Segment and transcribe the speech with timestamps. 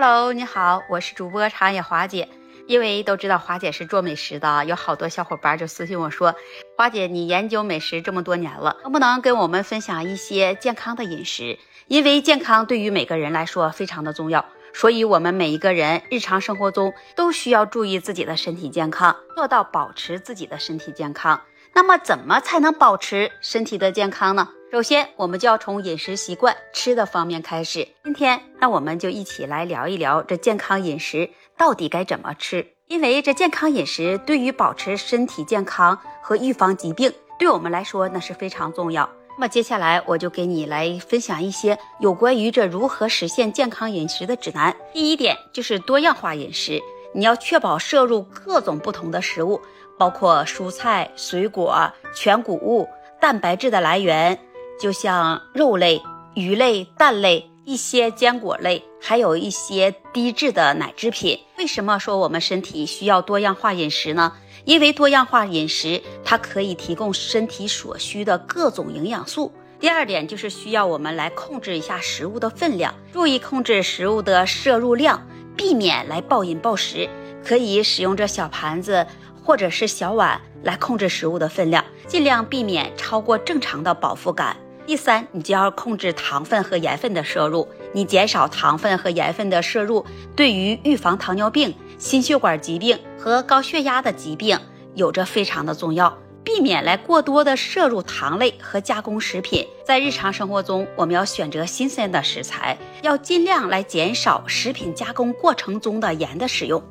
[0.00, 2.28] Hello，你好，我是主播长野华姐。
[2.68, 6.36] 因为都知道华姐是做美食的，有好多小伙伴就私信我说
[6.78, 11.58] ：“华姐，你研究美食这么多年了，能不能跟我们分享一些健康的饮食？
[11.88, 21.40] 因为健康对于每个人来说非常的重要，所以我们每一个人日常生活中都需要注意自己的身体健康，做到保持自己的身体健康。
[21.74, 27.88] 那么，怎么才能保持身体的健康呢？”首先，我们就要从饮食习惯、吃的方面开始。
[28.04, 32.66] 今天，那我们就一起来聊一聊这健康饮食到底该怎么吃。
[32.86, 39.08] 因为这健康饮食对于保持身体健康和预防疾病，对我们来说那是非常重要。
[39.36, 44.76] 那么接下来，我就给你来分享一些有关于这如何实现健康饮食的指南。
[44.92, 46.78] 第一点就是多样化饮食，
[47.14, 49.58] 你要确保摄入各种不同的食物，
[49.96, 52.86] 包括蔬菜、水果、全谷物、
[53.18, 54.38] 蛋白质的来源。
[54.78, 56.02] 就像肉类、
[56.34, 61.38] 鱼类、蛋类、一些坚果类，还有一些低脂的奶制品。
[61.58, 64.32] 为什么说我们身体需要多样化饮食呢？
[64.64, 69.52] 因为多样化饮食它可以提供身体所需的各种营养素。
[69.80, 75.24] 第二点就是需要我们来控制一下食物的分量，注意控制食物的摄入量，
[75.56, 77.08] 避免来暴饮暴食。
[77.46, 79.06] 可以使用这小盘子
[79.42, 84.56] 或者是小碗来控制食物的分量，尽量避免超过正常的饱腹感。
[84.88, 87.68] 第三，你就要控制糖分和盐分的摄入。
[87.92, 90.02] 你减少糖分和盐分的摄入，
[90.34, 94.58] 对于预防糖尿病、心血管疾病和高血压的疾病
[94.94, 96.16] 有着非常的重要。
[96.42, 99.66] 避免来过多的摄入糖类和加工食品。
[99.84, 106.82] 在日常生活中，我们要选择新鲜的食材，要尽量来减少食品加工过程中的盐的使用。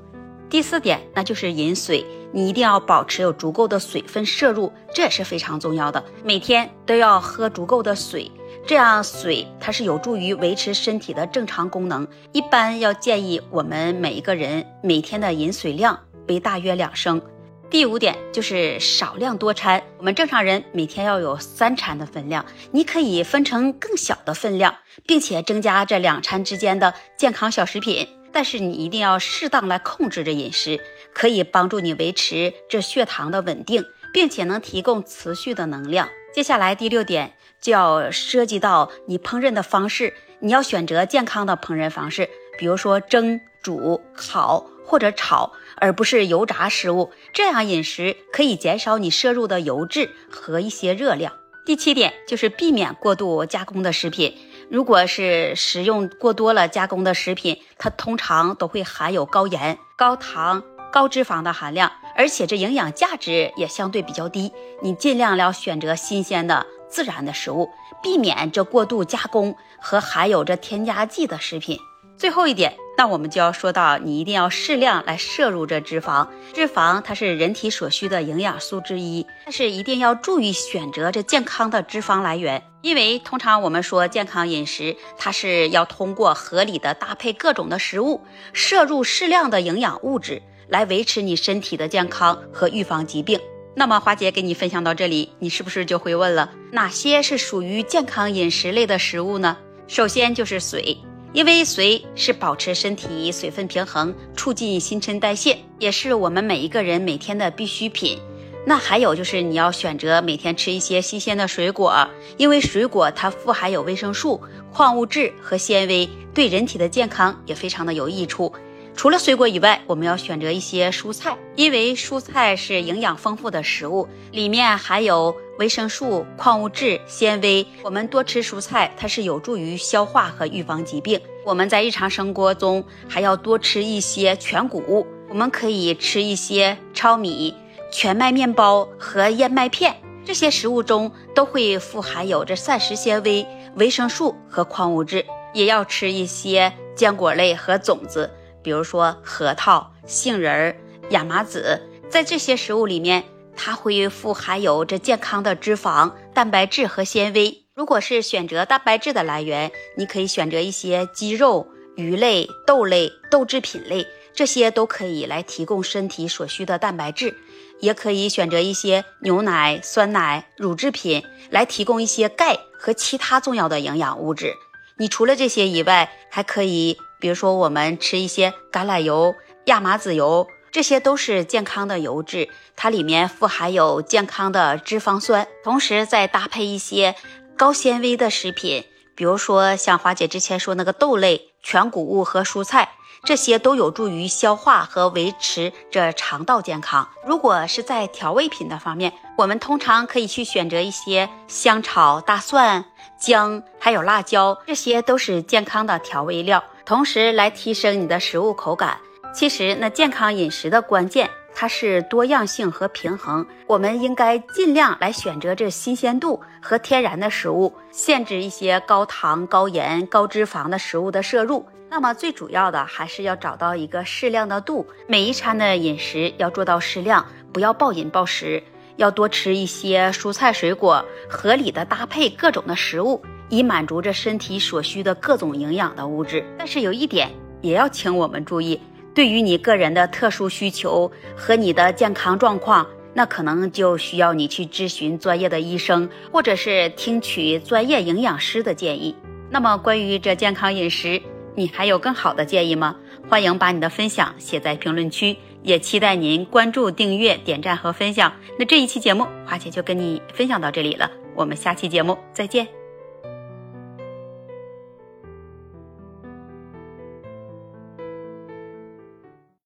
[0.52, 6.04] 第四点，那就是饮水，你一定要保持有足够的水分摄入，这也是非常重要的。
[6.24, 8.32] 每天都要喝足够的水，
[8.66, 12.08] 这样水它是有助于维持身体的正常功能。
[12.34, 17.22] 一般要建议我们每一个人每天的饮水量为大约两升。
[17.70, 24.74] 第五点就是少量多餐，我们正常人每天要有三餐的分量，你可以分成更小的分量，
[25.06, 28.08] 并且增加这两餐之间的健康小食品。
[28.32, 30.80] 但是你一定要适当来控制这饮食，
[31.18, 33.84] 可以帮助你维持这血糖的稳定，
[34.14, 36.08] 并且能提供持续的能量。
[36.32, 42.30] 接下来第六点就要涉及到你烹饪的方式，你要选择健康的烹饪方式，
[42.60, 47.12] 比如说蒸、煮、烤或者炒，而不是油炸食物。
[47.34, 51.34] 这样饮食可以减少你摄入的油脂和一些热量。
[51.66, 54.38] 第七点就是避免过度加工的食品。
[54.70, 64.52] 如果是食用过多了加工的食品，它通常都会含有高盐、高糖、高脂肪的含量，而且这营养价值也相对比较低。
[64.82, 67.70] 你尽量要选择新鲜的、自然的食物，
[68.02, 71.78] 避免这过度加工和含有这添加剂的食品。
[72.18, 76.28] 最后一点，那我们就要说到，你一定要适量来摄入这脂肪。
[76.52, 82.64] 脂肪它是人体所需的营养素之一，但是一定要注意选择这健康的脂肪来源。
[82.82, 88.22] 因为通常我们说健康饮食，它是要通过合理的搭配各种的食物，
[88.52, 93.40] 摄入适量的营养物质，来维持你身体的健康和预防疾病。
[93.76, 99.58] 那么花姐给你分享到这里，你是不是就会问了，哪些是属于健康饮食类的食物呢？
[99.88, 100.98] 首先就是水。
[101.34, 108.18] 因为水是保持身体水分平衡、促进新陈代谢，也是我们每一个人每天的必需品。
[108.66, 112.08] 那还有就是你要选择每天吃一些新鲜的水果，
[112.38, 114.42] 因为水果它富含有维生素、
[114.74, 118.52] 矿物质和纤维，对人体的健康也非常的有益处。
[118.98, 127.64] 除了水果以外，我们要选择一些蔬菜，因为蔬菜是营养丰富的食物，里面含有维生素、矿物质、纤维。
[127.84, 131.22] 我们多吃蔬菜，它是有助于消化和预防疾病。
[131.46, 137.54] 我们在日常生活中还要多吃一些全谷物，我们可以吃一些糙米、
[137.92, 139.96] 全麦面包和燕麦片，
[140.26, 143.46] 这些食物中都会富含有着膳食纤维、
[143.76, 145.24] 维生素和矿物质。
[145.54, 148.30] 也要吃一些坚果类和种子。
[148.62, 150.78] 比如说核桃、杏仁儿、
[151.10, 153.24] 亚麻籽，在这些食物里面，
[153.56, 157.66] 它会富含有着健康的脂肪、蛋白质和纤维。
[157.74, 167.36] 如果是选择蛋白质的来源，你可以选择一些鸡肉、鱼类、豆类、豆制品类，这些都可以来提供身体所需的蛋白质。
[167.80, 174.56] 也可以选择一些牛奶、酸奶、乳制品来提供一些钙和其他重要的营养物质。
[174.98, 176.98] 你除了这些以外，还可以。
[177.20, 179.36] 比如说，我们吃一些橄榄油、
[179.66, 185.48] 亚麻籽油，这些都是健康的油脂，它里面富含有健康的脂肪酸。
[185.64, 187.16] 同时，再搭配一些
[187.58, 188.86] 高纤维的食品，
[189.16, 192.92] 比如说像华姐之前说那个豆类、全谷物和蔬菜，
[193.24, 197.10] 这些都有助于消化和维持这肠道健康。
[197.26, 202.86] 如果是在调味品的方面，我们通常可以去选择一些香草、大蒜、
[203.20, 208.98] 姜，还有辣椒，这些都是健康的调味料，同时来提升你的食物口感。
[209.34, 211.30] 其实，那健康饮食的关键。
[211.54, 221.66] 它是多样性和平衡，我们应该尽量来选择这新鲜度和天然的食物，限制一些高糖、高盐、高脂肪的食物的摄入。
[221.90, 228.64] 那么最主要的还是要找到一个适量的度，每一餐的饮食要做到适量，不要暴饮暴食，
[228.96, 236.44] 要多吃一些蔬菜水果，合理的搭配各种的食物，以满足这身体所需的各种营养的物质。
[236.58, 237.30] 但是有一点
[237.62, 238.80] 也要请我们注意。
[239.14, 249.16] 对于你个人的特殊需求和你的健康状况，那可能就需要你去咨询专业的医生，或者是听取专业营养师的建议。
[249.50, 251.20] 那么，关于这健康饮食，
[251.56, 252.96] 你还有更好的建议吗？
[253.28, 258.32] 欢迎把你的分享写在评论区，也期待您关注、订阅、点赞和分享。
[258.60, 262.87] 那这一期节目，花姐就跟你分享到这里了，我们下期节目再见。